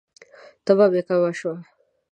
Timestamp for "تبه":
0.65-0.85